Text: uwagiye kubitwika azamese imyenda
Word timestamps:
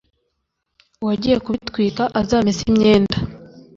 uwagiye 1.01 1.37
kubitwika 1.45 2.03
azamese 2.19 2.61
imyenda 2.71 3.17